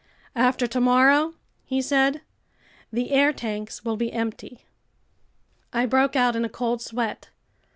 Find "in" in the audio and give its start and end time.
6.35-6.43